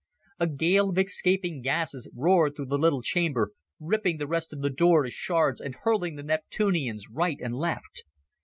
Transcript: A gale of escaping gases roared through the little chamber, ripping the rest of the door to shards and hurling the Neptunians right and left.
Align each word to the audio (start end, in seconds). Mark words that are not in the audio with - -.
A 0.39 0.47
gale 0.47 0.89
of 0.89 0.97
escaping 0.97 1.61
gases 1.61 2.09
roared 2.15 2.55
through 2.55 2.65
the 2.65 2.77
little 2.79 3.03
chamber, 3.03 3.51
ripping 3.79 4.17
the 4.17 4.25
rest 4.25 4.51
of 4.51 4.61
the 4.61 4.71
door 4.71 5.03
to 5.03 5.11
shards 5.11 5.61
and 5.61 5.75
hurling 5.75 6.15
the 6.15 6.23
Neptunians 6.23 7.07
right 7.11 7.37
and 7.39 7.53
left. 7.55 8.03